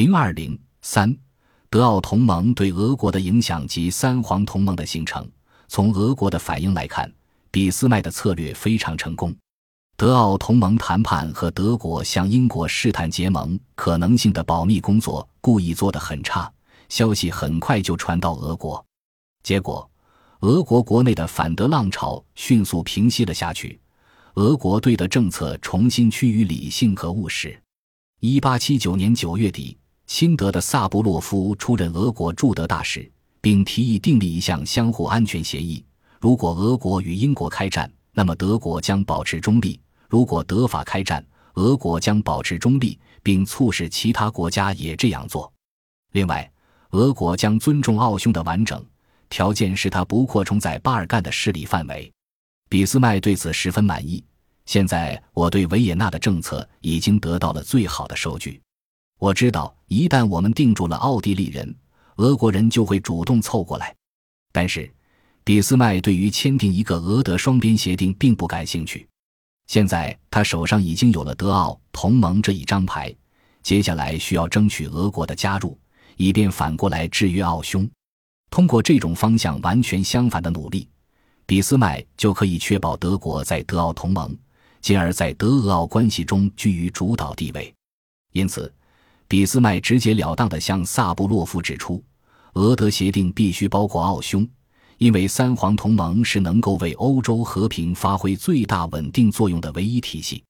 [0.00, 1.12] 零二零三，
[1.68, 5.28] 德奥同盟对俄国的影响及三皇同盟的形成。
[5.66, 7.12] 从俄国的反应来看，
[7.50, 9.34] 俾斯麦的策略非常成功。
[9.96, 16.48] 德奥同盟谈判和德国向英国试探结盟可能性的保密工作故意做得很差，
[16.88, 18.86] 消息很快就传到俄国，
[19.42, 19.90] 结果，
[20.42, 23.80] 俄国国内的反德浪潮迅速平息了下去，
[24.34, 27.60] 俄国对德政策重新趋于理性和务实。
[28.20, 29.76] 一八七九年九月底，
[30.08, 33.08] 亲德的萨布洛夫出任俄国驻德大使，
[33.42, 35.84] 并提议订立一项相互安全协议：
[36.18, 39.78] 如果俄国与英国开战，那么德国将保持中立。
[40.08, 45.52] 如果德法开战，俄国将保持中立，并促使其他国家也这样做。
[46.12, 46.50] 另外，
[46.92, 48.82] 俄国将尊重奥匈的完整，
[49.28, 52.10] 条件是他不扩充在巴尔干的势力范围。
[52.70, 54.24] 俾斯麦对此十分满意。
[54.64, 58.58] 现在，我对维也纳的政策已经得到了最好的收据。
[59.18, 61.74] 我知道，一旦我们定住了奥地利人，
[62.16, 63.92] 俄国人就会主动凑过来。
[64.52, 64.88] 但是，
[65.42, 69.08] 俾斯麦对于签订一个俄德双边协定并不感兴趣。
[69.66, 73.12] 现在他手上已经有了德奥同盟这一张牌，
[73.62, 75.76] 接下来需要争取俄国的加入，
[76.16, 77.90] 以便反过来制约奥匈。
[78.50, 80.88] 通过这种方向完全相反的努力，
[81.44, 84.34] 俾斯麦就可以确保德国在德奥同盟，
[84.80, 87.74] 进而在德俄奥关系中居于主导地位。
[88.32, 88.72] 因此，
[89.28, 92.02] 俾斯麦直截了当地向萨布洛夫指出，
[92.54, 94.48] 俄德协定必须包括奥匈。
[94.96, 100.42] 因为三皇同盟是能够为欧洲和平发挥最大稳定作用的唯一体系，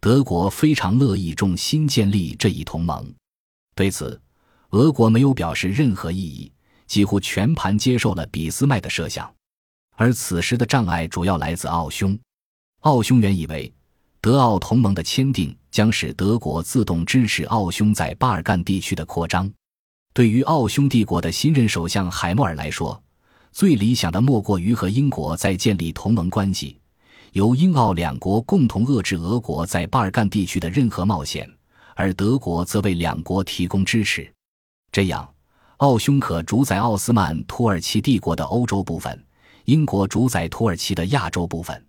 [0.00, 3.12] 德国非常乐意重新建立这一同盟。
[3.74, 4.18] 对此，
[4.70, 6.50] 俄国没有表示任何异议，
[6.86, 9.30] 几乎全盘接受了俾斯麦的设想。
[9.96, 12.18] 而此时的障碍主要来自奥匈。
[12.80, 13.70] 奥匈原以为，
[14.22, 19.50] 德奥同盟的签订将使德国自动支持奥匈在巴尔干地区的扩张。
[20.14, 23.02] 对于奥匈帝国的新任首相海默尔来说，
[23.50, 26.78] 最理想的莫过于和英国在建立同盟关系，
[27.32, 31.50] 由英奥两国共同遏制俄国在巴尔干地区的任何冒险，
[31.96, 34.30] 而德国则为两国提供支持。
[34.90, 35.26] 这样，
[35.78, 39.24] 奥匈可主宰奥斯曼土耳其帝国的欧洲部分，
[39.64, 41.82] 英国主宰土耳其的亚洲部分。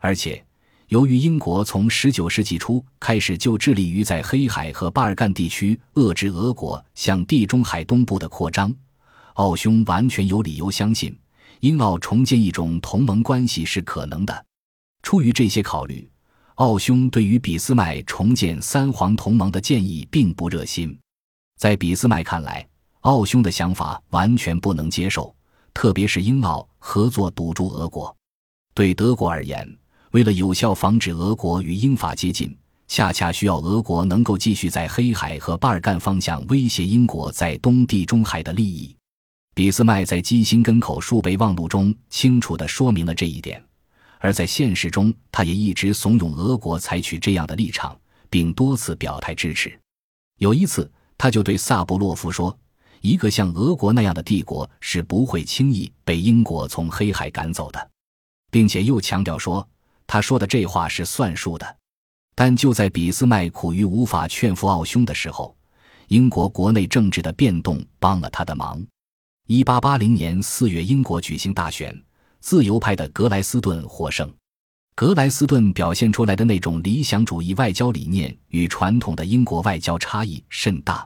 [0.00, 0.44] 而且，
[0.88, 8.74] 由于英国从19世纪初开始就致力于在黑海和巴尔干地区遏制俄国向地中海东部的扩张。
[9.34, 11.16] 奥匈完全有理由相信，
[11.60, 14.46] 英奥重建一种同盟关系是可能的。
[15.02, 16.08] 出于这些考虑，
[16.56, 20.96] 奥匈对于俾斯麦重建三皇同盟的建议并不热心。
[21.58, 22.66] 在俾斯麦看来，
[23.00, 25.34] 奥匈的想法完全不能接受，
[25.72, 28.14] 特别是英奥合作堵住俄国。
[28.74, 29.66] 对德国而言，
[30.14, 38.94] 为了有效防止俄国与英法接近，恰恰需要俄国能够继续在黑海和巴尔干方向威胁英国在东地中海的利益。
[39.56, 43.60] 俾斯麦在基辛根口述备忘录中清楚地说明了这一点，
[44.20, 47.98] 而在现实中，他也一直怂恿俄国采取这样的立场，
[48.30, 49.76] 并多次表态支持。
[50.38, 50.88] 有一次，
[51.18, 52.56] 他就对萨布洛夫说
[53.02, 57.90] ：“一个像俄国那样的帝国是不会轻易被英国从黑海赶走的。”
[58.52, 59.68] 并且又强调说
[60.14, 61.76] ：“他说的这话是算数的。”
[62.36, 65.56] 但就在俾斯麦苦于无法劝服奥匈的时候，
[66.06, 68.80] 英国国内政治的变动帮了他的忙。
[69.48, 72.00] 一八八零年四月，英国举行大选，
[72.38, 74.32] 自由派的格莱斯顿获胜。
[74.94, 81.04] 格莱斯顿表现出来的那种理想主义外交理念与传统的英国外交差异甚大，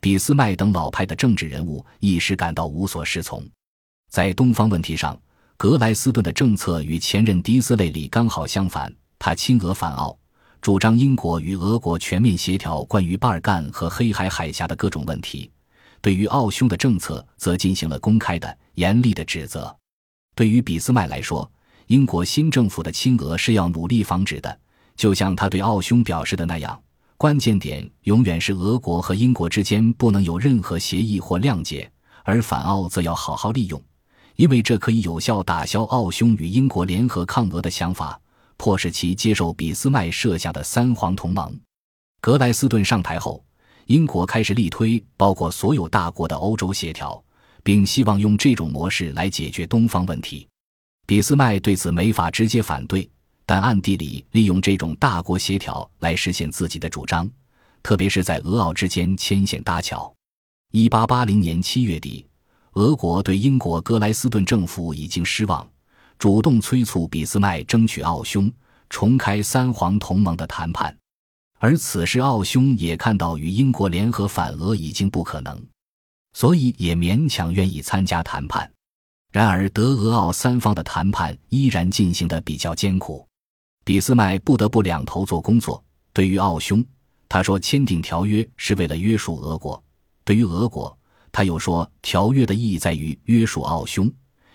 [0.00, 3.46] 俾斯麦等老派的政治人物一时感到无所适从。
[4.10, 5.18] 在东方问题上，
[5.58, 10.16] 格莱斯顿的政策与前任迪斯雷里刚好相反，他亲俄反奥，
[10.60, 15.50] 主张英国与俄国全面协调关于巴尔干和黑海海峡的各种问题。
[16.00, 19.76] 对于奥匈的政策，则进行了公开的、严厉的指责。
[20.36, 21.50] 对于俾斯麦来说，
[21.88, 24.56] 英国新政府的亲俄是要努力防止的，
[24.94, 26.80] 就像他对奥匈表示的那样。
[27.16, 31.90] 关键点永远是俄国和英国之间不能有任何协议或谅解，
[32.22, 33.82] 而反奥则要好好利用，
[34.38, 38.20] 因为这可以有效打消奥匈与英国联合抗俄的想法，
[38.56, 41.58] 迫使其接受俾斯麦设下的三皇同盟。
[42.20, 43.44] 格莱斯顿上台后。
[43.86, 47.24] 英国开始力推包括所有大国的欧洲协调，
[47.62, 50.46] 并希望用这种模式来解决东方问题。
[51.06, 53.08] 俾斯麦对此没法直接反对，
[53.46, 57.26] 但暗地里利用这种大国协调来实现自己的主张，
[57.82, 60.14] 特别是在俄奥之间牵线搭桥。
[60.70, 62.26] 一八八零年七月底，
[62.78, 65.68] 俄国对英国格莱斯顿政府已经失望，
[66.16, 68.52] 主动催促俾斯麦争取奥匈
[68.88, 70.96] 重开三皇同盟的谈判。
[71.58, 75.60] 而此时奥匈也看到与英国联合反俄已经不可能，
[76.34, 78.70] 所以也勉强愿意参加谈判。
[79.32, 83.26] 然而，德俄奥三方的谈判依然进行的比较艰苦，
[83.84, 85.82] 俾斯麦不得不两头做工作。
[86.12, 86.84] 对于奥匈，
[87.28, 89.82] 他说签订条约是为了约束俄国；
[90.24, 90.96] 对于俄国，
[91.32, 94.12] 他又说条约的意义在于约束奥匈，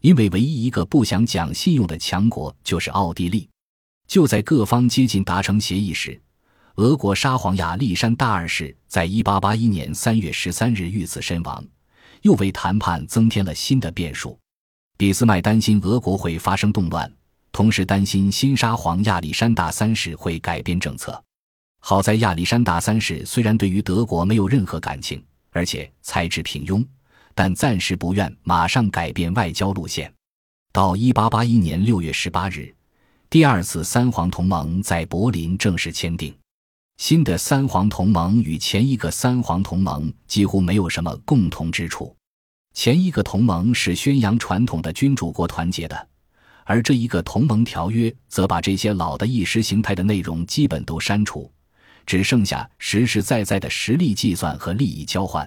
[0.00, 3.48] 因为唯一一个不想讲信用的强国就是奥地利。
[4.06, 6.20] 就在各方接近达成协议时，
[6.76, 11.64] 俄国沙皇亚历山大二世在1881年3月13日遇刺身亡，
[12.22, 14.38] 又为谈判增添了新的变数。
[14.96, 17.12] 俾斯麦担心俄国会发生动乱，
[17.50, 21.22] 同时担心新沙皇亚历山大三世会改变政策。
[21.80, 25.22] 好在亚历山大三世虽然对于德国没有任何感情，
[25.56, 26.84] 而且才智平庸，
[27.34, 30.12] 但暂时不愿马上改变外交路线。
[30.70, 32.74] 到1881年6月18日，
[33.30, 36.36] 第二次三皇同盟在柏林正式签订。
[36.98, 42.14] 新的三皇同盟与前一个三皇同盟几乎没有什么共同之处。
[42.74, 46.08] 前一个同盟是宣扬传统的君主国团结的，
[46.64, 51.50] 而这一个同盟条约则把这些老的意识形态的内容基本都删除，
[52.06, 55.46] 只剩下实实在在的实力计算和利益交换。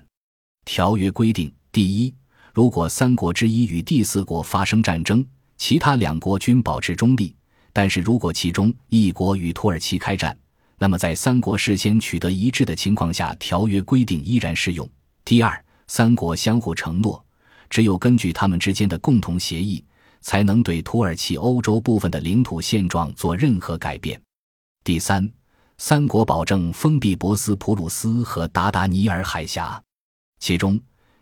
[0.66, 2.14] 条约规定：第一，
[2.54, 5.26] 如果三国之一与第四国发生战争，
[5.58, 7.34] 其他两国均保持中立；
[7.74, 10.38] 但是如果其中一国与土耳其开战，
[10.78, 14.88] 那么在三国事先取得一致的情况下，条约规定依然适用。
[15.26, 15.66] 第二。
[15.92, 17.26] 三国相互承诺，
[17.68, 19.84] 只有根据他们之间的共同协议，
[20.22, 24.22] 才能对土耳其欧洲部分的领土现状做任何改变。
[24.84, 25.28] 第三，
[25.82, 29.82] 三国保证封闭博斯普鲁斯和达达尼尔海峡。
[30.38, 30.78] 其中，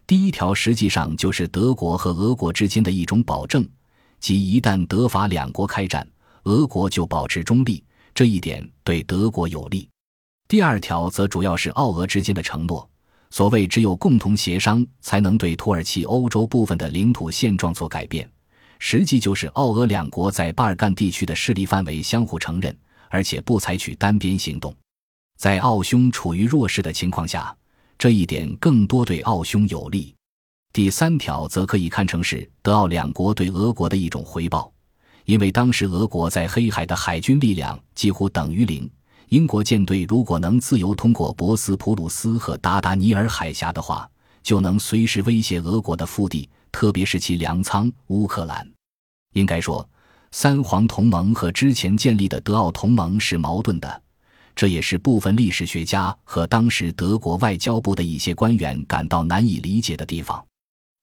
[0.07, 3.63] 第一条实际上就是德国和俄国之间的一种保证，
[4.19, 6.05] 即一旦德法两国开战，
[6.45, 7.83] 俄国就保持中立，
[8.15, 9.87] 这一点对德国有利。
[10.47, 12.89] 第二条则主要是奥俄之间的承诺。
[13.29, 18.27] 所谓只有共同协商，才能对土耳其欧洲部分的领土现状做改变，
[18.79, 22.75] 实际就是奥俄两国在巴尔干地区的势力范围相互承认，
[23.09, 24.75] 而且不采取单边行动。
[25.37, 27.55] 在奥匈处于弱势的情况下，
[27.97, 30.13] 这一点更多对奥匈有利。
[30.73, 34.71] 第三条则可以看成是德奥两国对俄国的一种回报，
[35.25, 38.89] 因为当时俄国在黑海的海军力量几乎等于零。
[39.29, 44.09] 英国舰队如果能自由通过博斯普鲁斯和达达尼尔海峡的话，
[44.41, 48.65] 就能随时威胁俄国的腹地，特别是其粮仓乌克兰。
[49.33, 49.87] 应该说，
[50.31, 54.01] 三皇同盟和之前建立的德奥同盟是矛盾的，
[54.55, 60.45] 这也是部分历史学家和当时德国外交部的一些官员感到难以理解的地方。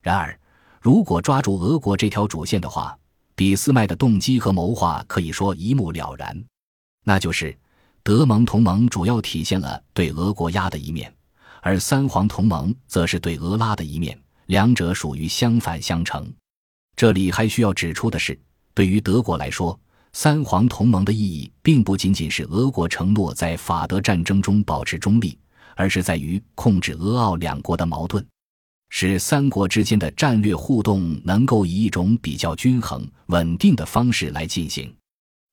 [0.02, 0.38] 然而，
[0.80, 2.96] 如果抓住俄国这条主线的话，
[3.34, 6.44] 俾斯麦的动机和谋划可以说一目了然，
[7.04, 7.56] 那就是。
[8.06, 11.10] 德盟同盟主要体现了对俄国压的一面，
[11.62, 16.30] 而三皇同盟则是对俄拉的一面，两者属于相反相成。
[16.94, 18.38] 这里还需要指出的是，
[18.74, 19.78] 对于德国来说，
[20.12, 25.38] 三皇同盟的意义并不仅仅是俄国承诺在法德战争中保持中立，
[25.76, 28.24] 而是在于控制俄奥两国的矛盾，
[28.90, 34.94] 使三国之间的战略互动能够以一种比较均衡、稳定的方式来进行。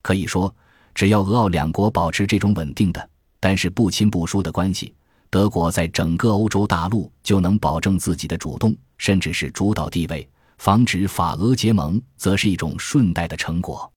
[0.02, 0.54] 可以说。
[0.94, 3.10] 只要俄奥两国保持这种稳定的，
[3.40, 4.94] 但是不亲不疏的关系，
[5.30, 10.30] 德国在整个欧洲大陆就能保证自己的主动，甚至是主导地位，
[10.62, 13.92] 防止法俄结盟，则是一种顺带的成果。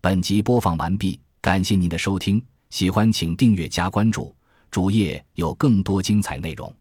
[0.00, 4.34] 本集播放完毕，感谢您的收听，喜欢请订阅加关注，
[4.70, 6.74] 主页有更多精彩内容。